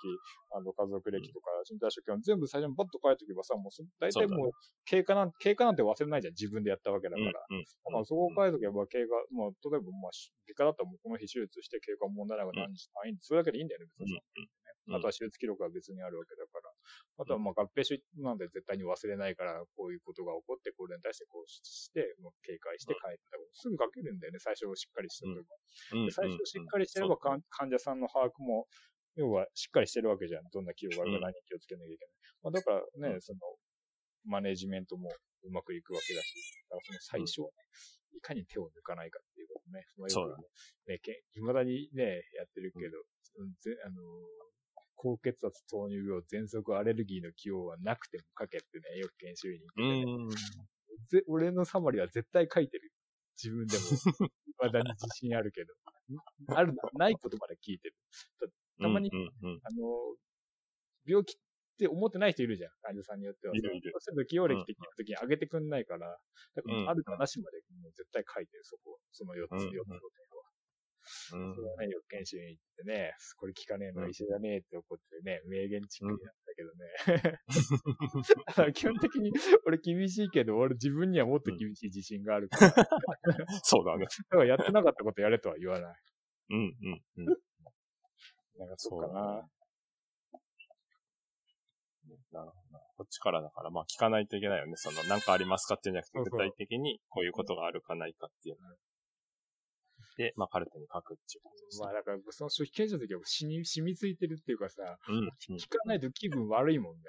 [0.50, 4.50] あの家族歴とか身体所見全部最初にバッと書いとけばさ、もうそ大体もう
[4.84, 7.30] 経過なん経過なんて忘れないじゃん、自分でやったわけだから。
[7.30, 10.10] うんうんまあそこを書いとけば経過、まあ例えばまあ
[10.50, 14.18] 外科だったらもうこの日手術して経過問題なく何日単位、それだけでいいんだよね、別に。
[14.18, 14.48] うん
[14.92, 16.63] あとは手術記録は別にあるわけだから。
[17.18, 23.18] あとはまあ合併症なんで絶対に忘れないから、こういうことが起こって、これに対してこうして、もう警戒して書い。
[23.18, 25.56] てたら、すぐ書けるんだよね、最初しっかりしておけば。
[26.00, 26.06] うん。
[26.06, 28.66] で最初しっかりしてれば、患者さんの把握も、
[29.16, 30.42] 要はしっかりしてるわけじゃん。
[30.50, 32.14] どんな起用があるか何に気をつけなきゃいけない。
[32.42, 33.38] まあ、だからね、その、
[34.26, 35.10] マネジメントも
[35.44, 36.34] うまくいくわけだし、
[36.70, 37.52] だからその最初はね、
[38.16, 39.84] いかに手を抜かないかっていうことね。
[39.98, 40.98] まあそうだよくね。
[40.98, 42.98] け未だにね、やってるけど、
[43.38, 44.54] うんぜあのー
[45.04, 50.30] 高血圧、糖尿病、喘息、アレルギーの起用はなくても書けってね、よく研修医にう言っ
[51.10, 52.90] ててね、俺のサマリは絶対書いてる。
[53.36, 53.84] 自分でも。
[54.64, 55.74] 未だに自信あるけど。
[56.56, 57.94] ある、ないことまで聞いてる。
[58.80, 60.16] たまにうんうんうんあの、
[61.04, 61.40] 病気っ
[61.76, 62.70] て思ってない人いるじゃん。
[62.80, 63.58] 患者さんによってはさ。
[63.58, 66.18] いるいるそうすると起用歴って聞いた時に上げてくんないから、
[66.54, 68.98] だからうんあるかなしまでもう絶対書いてる、そこ。
[69.12, 70.33] その4つ、うん4つの点は。
[71.32, 78.72] うんそれはね、よく研修に行ってね、これ聞かねえのはうん医者だねって怒ってね、名言チックになったけどね。
[78.74, 79.32] 基本的に
[79.66, 82.90] 俺厳しいけど、俺自分にはもっと厳しい自信があるから、だ か
[83.62, 84.06] そうだね。
[84.30, 85.96] らやってなかったことやれとは言わない。
[86.50, 87.26] うんうんうん。
[88.58, 89.48] なんかそうかな。
[92.32, 92.84] なるほどな。
[92.96, 94.74] こっちからだから、まあ聞かないといけないよね。
[94.76, 98.68] その、なんかありますかっていうんじゃなくて、具体的にこういうことがあるかないかっていうの。
[100.16, 101.86] で、まあカルテに書くっていうことですね。
[101.86, 105.24] まあだから、その初期検査の時は死に染みついてるっていうかさ、うん、うん。
[105.24, 107.02] うん聞かないと気分悪いもんね。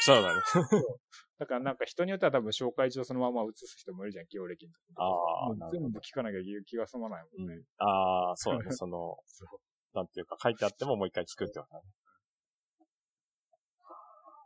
[0.00, 0.42] そうだね。
[1.38, 5.70] だからなんか人によっては多分紹介状そのまま移す人もいるじゃん、起用歴のああ。
[5.72, 7.54] 全部聞かなきゃ気が済まないもんね。
[7.54, 7.64] うん。
[7.78, 8.72] ああ、そうだね。
[8.72, 9.58] その、そう。
[9.94, 11.90] なんていうか、書いてあってももう一回聞くってことだね。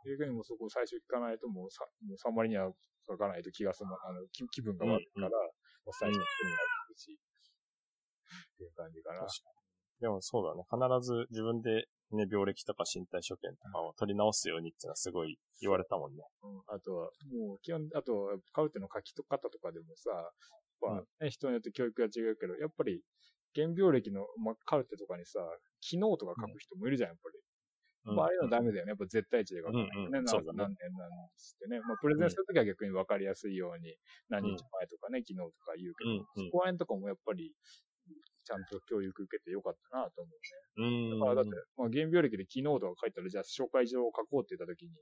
[0.07, 2.71] 逆にもうそこ最初聞かないともうさ、もう3割には
[3.05, 5.33] 書かないと気が済ま、あの、気気分が悪いから、うん
[5.87, 6.55] もう最初に聞くのが
[6.91, 7.17] いいし、
[8.53, 9.19] っていう感じかな。
[9.21, 9.31] 確
[9.99, 10.63] でもそうだね。
[10.69, 16.23] 必ず自分でね、病歴とか身体所見とかを取り直すようにっていうのはすごい言われたもんね。
[16.43, 20.11] うん、あとは、もう基本、あと、カルテの書き方とかでもさ、
[20.81, 23.01] まあね、人によって教育が違うけど、やっぱり、
[23.55, 25.39] 原病歴の、まあ、カルテとかにさ、
[25.81, 27.39] 機能とか書く人もいるじゃん、やっぱり。
[28.15, 28.91] まあ、ああいうのダメだよね。
[28.91, 29.99] やっぱ絶対値で書かないとね。
[29.99, 31.79] うんうん何そうだね何年何日ってね。
[31.81, 33.97] まあ、プレゼンするときは逆に分かりやすいように、
[34.29, 37.51] 何日前とかね、昨日とか言うけど、うんうん講演とかもやっぱり、
[38.47, 41.11] ちゃんと教育受けてよかったなと思うね。
[41.11, 41.19] うん。
[41.19, 44.95] だからだって、まあ、原病歴で昨日とか書いたら、じゃあ紹介状を書こうって言ったときに、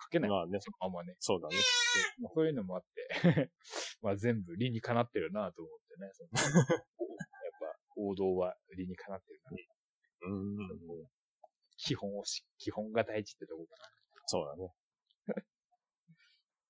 [0.00, 0.30] 書けない。
[0.30, 1.16] まあね、そのままね。
[1.20, 1.56] そうだね。
[1.56, 1.60] で
[2.24, 2.84] まあ、そういうのもあっ
[3.20, 3.52] て、
[4.00, 6.10] まあ全部理にかなってるなと思ってね。
[6.12, 6.76] そのやっ
[7.60, 9.52] ぱ王道は理にかなってるな。
[10.28, 10.56] うん。
[11.76, 13.76] 基本をし、基本が大事ってとこか
[14.26, 14.72] そうだね。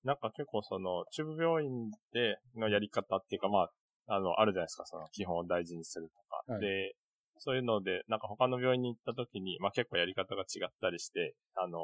[0.02, 3.72] なんか結構その、中部病院でのやり方っていうか、まあ、
[4.06, 6.52] あの、あるじゃないですか、その基本を大事にするとか。
[6.52, 6.94] はいで、
[7.38, 11.78] そういうので、なんか他の病院に行った時に、まあ結構やり方が違ったりして、あの、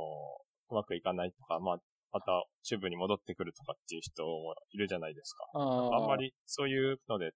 [0.70, 1.76] うまくいかないとか、まあ、
[2.12, 2.26] また
[2.62, 5.46] 中部に戻ってくるとかっていう人もいるじゃないですか。
[5.54, 5.64] な。
[5.64, 7.32] ああんまりそういうので、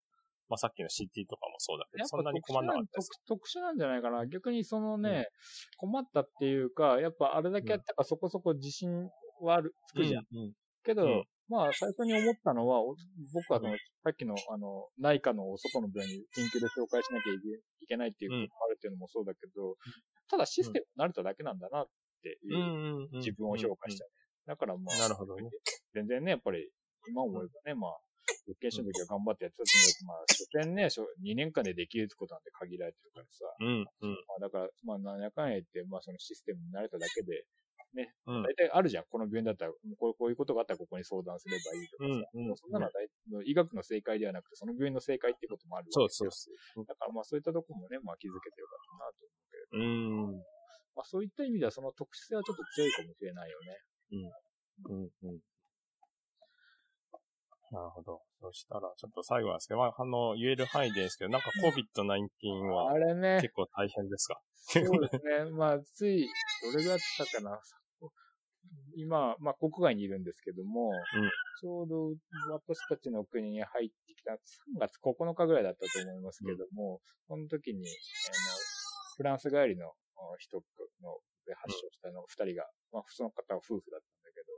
[0.49, 3.11] まあさっきの CT とかもそうだけど、そんなに困んなかったです。
[3.27, 4.27] 特特殊なんじゃないかな。
[4.27, 5.29] 逆にそのね、
[5.77, 10.25] 困ったっていうか、やっぱあれだけやったからそこそこ自信はある、つくじゃん。
[10.33, 10.53] うんうん
[10.85, 12.97] けど、うんまあ最初に思ったのは、お
[13.33, 17.39] 僕はその、さっきのあの、内科の外の病院に緊急で紹介しなきゃい
[17.87, 19.77] けないっていうことがあるっていうのもそうだけど、
[20.29, 21.87] ただシステムに慣れただけなんだなっ
[22.23, 24.11] ていう自分を評価したね。
[24.47, 25.51] だからまあ、なるほどね。
[25.95, 26.71] 全然ね、やっぱり、
[27.09, 27.91] 今思えばね、まあ、
[28.47, 33.45] 物件の時は頑張ってやってたつもりだけど、まあ、所詮ね、しょ2年間でできることなんて限られてるからさ。
[33.59, 37.47] うん、うん、まあ、だから、まあ、なんやかんや言って、まあ、そのシステムに慣れただけで、
[38.27, 38.43] うん。
[38.43, 39.05] 大体あるじゃん。
[39.09, 42.31] この病院だったら、こうこういうことがあったらここに相談すればいいとかさ。
[42.35, 43.09] うん、そんなのは大
[43.49, 46.51] 医学の正解ではなくて、その病院の正解ってこともあるそうそうそ
[46.83, 46.85] う。
[46.85, 50.37] だからまあそういったとこもね、まあ気づけてよかったなと思うけれど、うん、
[50.95, 53.81] まあそういった意味ではその特殊性はちょっと強いかもしれないよね。
[54.89, 55.41] うん、うん。
[57.73, 58.23] なるほど。
[58.41, 62.29] そしたら、ちょっと最後なんですけど、まあ、あの、言える範囲でですけど、なんか COVID-19
[62.71, 64.41] はあれね、結構大変ですか？
[64.55, 65.51] そうですね。
[65.51, 66.29] まあ、つい、
[66.63, 67.61] どれぐらいだったかな？
[68.97, 70.93] 今、まあ、国外にいるんですけども、
[71.61, 72.15] ちょうど
[72.53, 74.37] 私たちの国に入ってきた3
[74.81, 77.93] 月9日ぐらいだったと思いますけども、その時に、あの、
[79.17, 79.93] フランス帰りの
[80.39, 80.63] 人
[81.03, 84.51] ので発症したの2人が、まあ、その方は夫婦だったんだけど、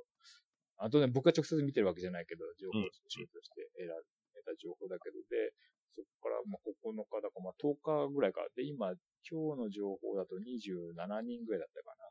[0.78, 4.02] あとね、僕が直接見てるわけじゃないけど、情報収集として得られ
[4.42, 5.52] た情報だけど、で、
[5.92, 7.76] そこからまあ9日だか、まあ、10
[8.08, 8.46] 日ぐらいか。
[8.54, 8.94] で、今、
[9.26, 12.08] 今日の情報だと27人ぐらいだったかな。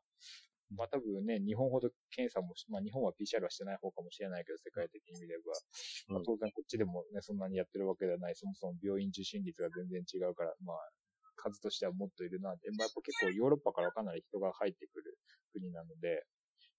[0.76, 5.54] まあ多分ね、日本ほど検査もまあ日本は PCR はしてない方かもしれないけど、世界的に見れば、
[6.10, 10.78] まあ当然こっちでもね、そんなにやってるわけではない、そもそも病院受診率が全然違うから、まあ、
[11.36, 15.18] 数としてはもっといるなって、まあやっぱ結構ヨーロッパからかなり人が入ってくる
[15.54, 16.26] 国なので、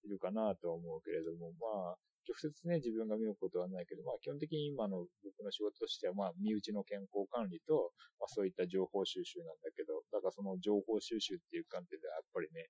[0.05, 1.96] いるかなとは思うけれども、まあ、
[2.29, 12.68] 直接ね、自分が見ることはないけど、まあ基本的に今の僕の仕事としては、まあ身内の健康管理と、まあそういった情報収集なんだけど、だからその情報収集っていう観点ではやっぱりね、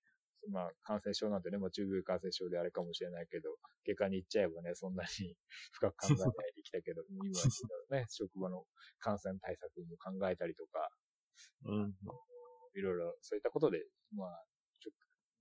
[0.50, 3.50] まあ感染症なんてね、まあ中部感染症であれかもしれないけど、
[3.86, 5.08] 外科に行っちゃえばね、そんなに
[5.72, 7.24] 深く考えないできたけど、今
[7.90, 8.66] ね、職場の
[8.98, 10.90] 感染対策も考えたりとか、
[11.64, 11.94] うん、
[12.74, 14.44] いろいろそういったことで、まあ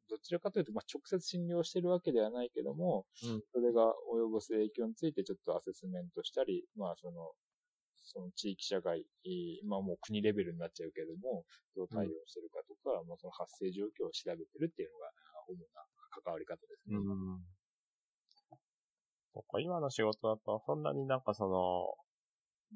[0.10, 7.32] どちらかというと、まあ、直接診療してるわけではないけども、うん、それが及ぼす影響についてちょっとアセスメントしたり、まあ、その、
[8.08, 9.06] その地域社会、
[9.68, 11.44] まあもう国レベルになっちゃうけども、
[11.76, 15.12] どう対応してるかとか、うん、まあその発生状況を調べてるっていうのが
[15.48, 15.84] 主な
[16.24, 16.96] 関わり方ですね。
[16.96, 17.44] うん。
[19.62, 21.94] 今の仕事だと、そんなになんかその、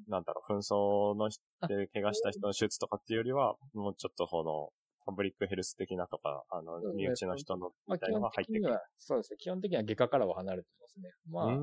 [0.08, 1.28] なんだろう、紛争の
[1.66, 4.70] で怪我した人の手術とかっていうよりは、もうちょっとこの、
[5.04, 8.78] パブリックヘルス的なとか、あの、身内の人の、みたいなのが入ってくる。
[8.98, 9.36] そうですね。
[9.38, 11.10] 基本的には外科からは離れてますね。
[11.28, 11.56] まあ、まあ、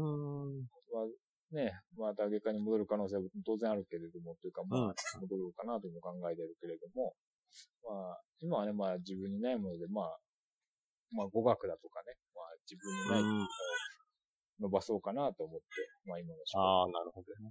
[1.52, 7.14] ね、また外科に戻る可能性は当然あるけれども、というか、まあ、戻るかなというのを考えてるけれども、
[7.82, 10.18] まあ、今はね、まあ自分にないもので、まあ、
[11.12, 13.48] まあ語学だとかね、まあ自分にないものを
[14.62, 15.66] 伸ばそうかなと思って、
[16.06, 16.62] まあ今の仕事。
[16.62, 17.50] ああ、なるほどね。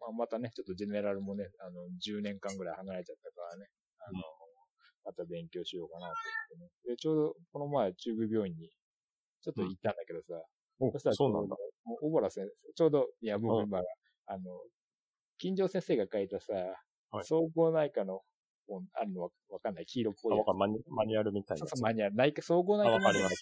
[0.00, 3.66] まあまたね、ちょっとジェネラルもね、あの、10年間ぐらい離れちゃったからね、
[4.02, 4.18] あの、
[5.04, 6.12] また勉強しようかなと
[6.58, 6.94] 思ってね。
[6.94, 8.68] で、ちょうどこの前中部病院に
[9.42, 10.42] ちょっと行ったんだけどさ、
[10.80, 11.54] うん、そしたらそうなんだ。
[12.00, 13.80] 小原先生、ちょうど、いや、僕今、
[14.26, 14.60] あの、
[15.38, 16.52] 金城先生が書いたさ、
[17.10, 18.20] はい、総合内科の
[18.66, 19.86] 本あるのわかんない？
[19.86, 20.46] 黄色っぽいやつ。
[20.56, 21.60] マニマニュアルみたいな。
[21.60, 22.16] そうそう、マニュアル。
[22.16, 23.36] 内科、総合内科わかります。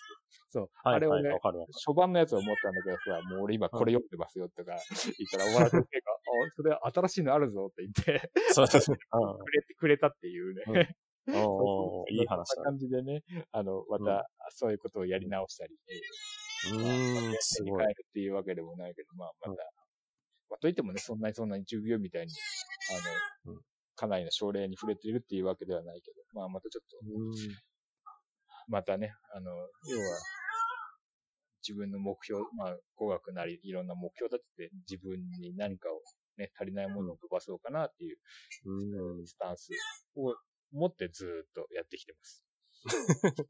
[0.50, 0.70] そう。
[0.85, 1.38] はい、あれをね、はい、
[1.87, 4.80] 初版のやつを持ったんだけどさ、もう俺今これ読んでますよとか言っ
[5.30, 8.96] たら、小原先生が、 あ、それ新しいのあるぞって言って、そうそう。
[8.96, 10.96] くれてくれたっていうね。
[11.28, 12.62] お いい話だ。
[12.64, 15.74] 感じでね、あの、また、そういうことをやり直したり、
[16.72, 17.83] うん、すごい。
[17.83, 19.62] 変えるっていうわけでもないけど、まあ、また、
[20.50, 22.33] まあ、といってもね、そんなにそんなに従業みたいに、
[23.46, 23.61] あの、
[23.96, 26.96] かなりの症例に触れているっていうわけではないけど、まあ、またちょっと、
[28.68, 29.68] またね、あの、要は、
[31.66, 36.03] 自分の目標、まあ、語学なり、いろんな目標立てて、自分に何かを
[36.37, 38.18] ね、足りないものを飛ばそうかなっていう、
[39.27, 39.70] スタンス
[40.16, 40.35] を
[40.72, 42.43] 持ってずっとやってきてます。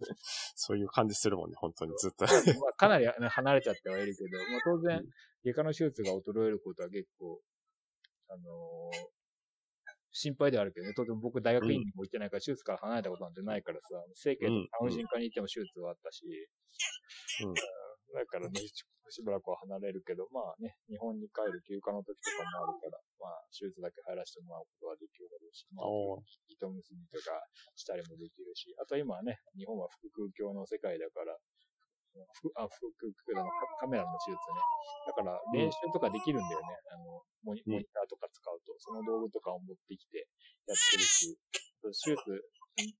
[0.55, 1.93] そういう感じするもんね、本当に。
[1.99, 2.25] ずっと。
[2.27, 2.31] ま
[2.71, 5.03] あ、かなり、ね、離れちゃってはいるけど、まあ、当然、
[5.45, 7.41] 外科の手術が衰えることは結構、
[8.29, 9.15] あのー、
[10.13, 16.25] 心配ではあるけどね、当然僕大学院にも行ってないから、手術から離れたことなんてないからさ、整形と産婦人科に行っても手術はあったし、
[17.43, 18.61] うん、だからね、
[19.15, 25.87] しばらくは離れるけど、まあね、日本に帰る休暇の時とかもあるから、まあ、手術だけ入らせてもらうことができるだろうし、まあ、
[26.51, 27.39] 糸結びとか
[27.79, 31.39] したりもできるし、あと今はね、日本は腹腔鏡の世界だから、
[32.59, 34.59] あ、腹腔鏡のカメラの手術ね。
[35.07, 36.75] だから練習とかできるんだよね。
[36.91, 40.27] あのモニ、モニターとか使うと、その道具とかを持ってきて
[40.67, 41.39] やってるし、
[41.83, 42.19] 手術、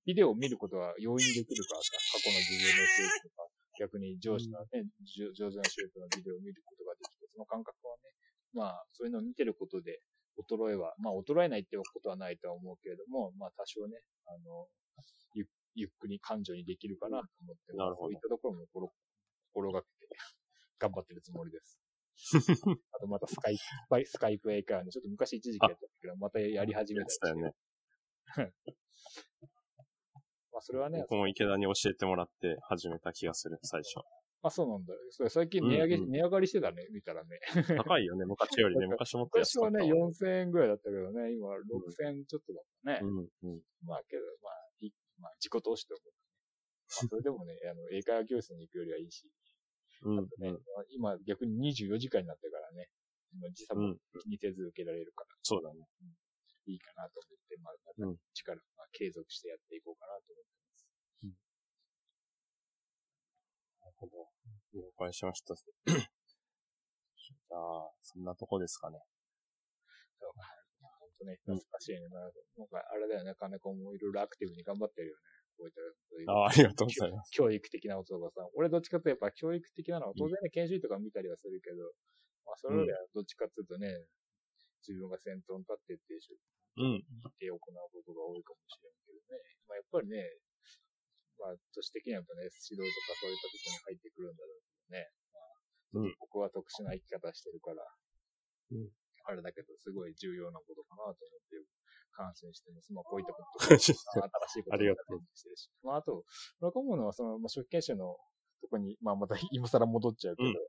[0.05, 3.47] ビデオを見ることは容易にできるからさ、過去の自分の手術とか、
[3.79, 8.11] 逆に上司のね、うん、上手な手術のビデオを見ることができて、その感覚はね、
[8.53, 9.99] まあ、そういうのを見てることで、
[10.37, 14.67] 衰えは、まあ、衰えないってことはないとは思うけれども、まあ、多少ね、あの、
[15.33, 18.07] ゆゆっくり感情にできるかなと思って、なるほど。
[18.07, 18.91] そういったところも心
[19.53, 20.07] 心がけて、
[20.79, 21.79] 頑張ってるつもりです。
[22.91, 27.29] あとまたスカイプ、スカイプ英会話ね、ちょっと昔一時期やったけど、またやり始めた。
[27.29, 27.53] よね。
[30.55, 30.99] まあそれはね。
[31.01, 33.99] 僕も池田に教えてもらって始めた気がする、最初。
[34.41, 34.93] あ、そうなんだ。
[35.11, 37.39] それ最近値上げ、うんうん、値上がりしてたね、見たらね。
[37.83, 38.87] 高いよね、昔よりね。
[38.87, 39.83] 昔もっと安かった。
[39.83, 42.99] 昔はね、4000円ぐらいだったけどね、今6000ちょっとだったね。
[43.03, 46.07] うんうん、まあけど、まあ、いまあ、自己投資と思う。
[46.07, 49.29] まあ、それでもね、 あの、英会話教室に行くよりはいいし。
[50.03, 50.55] うん、ね、
[50.91, 52.87] 今逆に24時間になってからね、
[53.41, 55.87] まあ時差も気にせず受けられるから、そうだね。
[56.65, 60.87] いいかなと思って、まあ、うん力、まあ、継続してやっていこうかなと思ってます。
[63.81, 64.29] なるほど。
[64.73, 65.55] 了解しました。
[65.55, 68.99] じゃあ、そんなとこですかね。
[70.19, 70.31] そう
[70.99, 72.09] 本当ね、うん懐かしいね。
[72.09, 75.21] まあなんか、あれだよね、金子もいろいろアクティブに頑張ってるよね。
[75.55, 75.79] こういった
[76.11, 77.31] そういうああ、ありがとうございます。
[77.31, 81.77] 教育的なことがさ、俺どっちかというとやっぱ教育的なのは当然ね、研修医とか見たりはするけど、
[82.43, 83.87] まあそれよりはどっちかっていうとね、
[84.83, 86.19] 自分が先頭に立ってってう
[86.83, 87.03] ん。
[87.39, 89.39] て行うことが多いかもしれんけどね。
[89.67, 90.19] まあやっぱりね、
[91.39, 95.11] まあ都市的にはやっぱね、指導とかそういったところに入ってくるんだろうけどね。
[95.31, 97.83] まあ、うん僕は特殊な生き方してるから、
[98.71, 98.89] うん
[99.27, 101.57] あれだけどすごい重要なことかなと思って
[102.13, 102.93] 感心してます。
[102.93, 105.69] まあこういったこと が新しいことありがとう感じしてるし。
[105.81, 106.23] まああと、
[106.59, 108.17] 若者はその、まあ、初期研修の
[108.61, 110.63] とこに、まあまた 今更戻っちゃうけど、うんやっ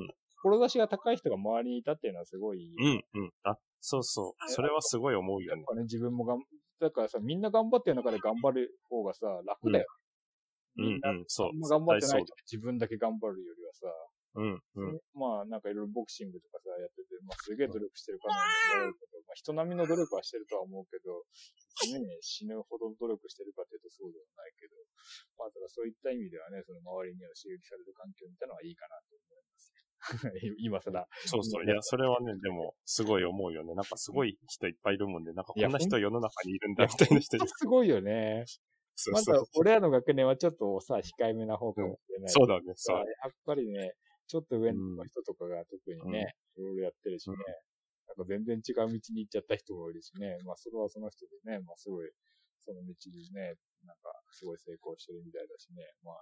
[0.00, 0.14] うんぱ
[0.44, 3.32] 志が高い人が周りにいたっていうのはすごい、うん、うん。
[3.44, 4.50] あ、そうそう。
[4.52, 5.66] それはすごい思うよねやっ。
[5.68, 6.40] ぱね、自分もがん、
[6.80, 9.86] だからさ、みんな頑張ってる中で頑張る方がさ、楽だよ。
[10.76, 13.88] うん、みんな、うん、そう頑張ってない絶と自分だけ頑張るよりはさ、
[14.34, 14.42] う。
[14.42, 15.00] うん、うん。
[15.14, 21.22] まあなんかいろいろボクシングとかさ、やってて、まあすげえ努力してるかなんて思うけど、まあ人並みの努力はしてるとは思うけど、
[21.94, 24.74] ね、死ぬほど努力してるかというとそうではないけど、
[25.38, 29.73] まあただそういった意味ではね、その周りには刺激される環境みたいなのはいいかなと思います。
[30.58, 31.08] 今更。
[31.26, 31.64] そうそう。
[31.64, 33.74] いや、それはね、でも、すごい思うよね。
[33.74, 35.32] なんかすごい人いっぱいいるもんね。
[35.32, 37.46] なんかこんな人世の中にいるんだみたいな人いる。
[37.48, 38.44] すごいよね。
[39.10, 39.42] まそうそうだ。
[39.56, 42.28] 俺らの学年はちょっとさ、控えめな方かもしれない。
[42.28, 42.96] そうだね、そう。
[42.98, 43.94] やっぱりね、
[44.26, 47.74] ちょっと上の人とかが特にね、いろいろやってるしね、うん
[48.06, 52.10] なんか全然違う道に行っちゃった人もいるしね、まあそれはその人でね、まあすごい、
[52.60, 56.16] その道でね、なんかすごい成功してるみたいだしね、まあ、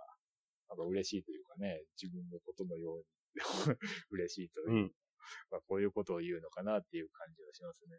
[0.70, 3.04] なんか嬉しいというかね、自分のことのように
[4.10, 4.94] 嬉しいという、うん。
[5.50, 7.98] まあこういうことを言うのかなっていう感じはしますね。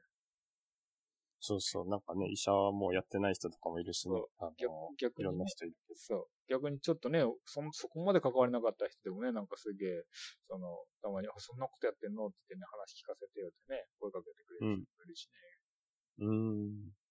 [1.46, 1.90] そうそう。
[1.90, 4.16] なんかね、医者はもうやってない人とかもいるしね。
[4.56, 5.76] 逆逆に、いろんなね、人いる。
[5.94, 6.28] そう。
[6.48, 10.04] 逆にちょっとね、そ、そこまで関わりなかった人でもね、なんかすげえ、
[10.48, 15.36] その、たまに、あ、そんなことやってんのって言ってね、話聞かせてよってね、声かけてくれる人もいるしね。
[16.20, 16.34] うー
[16.90, 17.04] ん。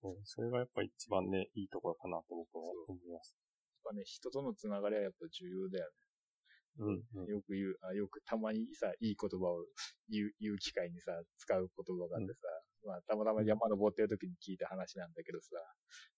[0.00, 3.34] そうそれがやっぱ一番ね、いいところかなと僕は思います。
[3.84, 5.90] やっぱね、人とのつながりはやっぱ重要だよ
[6.78, 7.02] うん、ね。
[7.28, 9.64] よく言う、あよくたまにさ、いい言葉を
[10.08, 12.40] 言う、言う機会にさ、使う言葉があってさ、
[12.86, 15.50] まあ、たまたま山登ってる時に聞いた話なんだけどさ、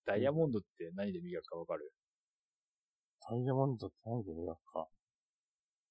[0.06, 1.92] ダイヤモンドって何で磨くかわかる？
[3.28, 4.86] ダイヤモンドって何で磨くか。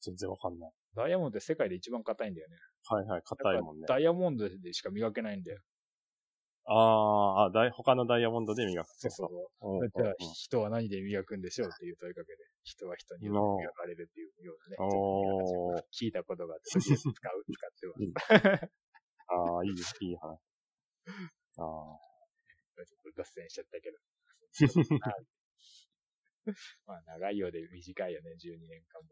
[0.02, 0.72] 全然わかんない。
[0.96, 2.56] ダイヤモンドって世界で一番硬いんだよね。
[2.88, 5.60] はいはい、硬いもんねダイヤモンドでしか磨けないんだよ。
[6.68, 13.40] あーあ、他のダイヤモンドで磨くそうそうじゃあ、人は何で磨くんでしょうっていう問いかけで、人は人に磨
[13.74, 17.88] かれるっていうようなね、お聞いたことがあって、使う、使って
[18.18, 18.72] ます。
[19.28, 19.72] ああ、いい、
[20.10, 20.28] いい話。
[20.30, 21.64] ああ、ちょ
[22.82, 23.98] っと脱線しちゃったけど。
[26.86, 29.10] まあ、長いようで短いよね、12年間もね。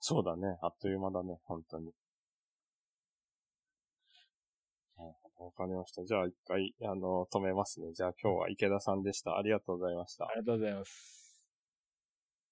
[0.00, 0.58] そうだね。
[0.62, 1.92] あっという間だね、本当に。
[4.96, 6.04] なるほどわかりました。
[6.04, 7.92] じゃあ一回、あの、止めますね。
[7.92, 9.36] じゃあ今日は池田さんでした。
[9.36, 10.28] ありがとうございましたあ。
[10.34, 11.21] りがとうございます。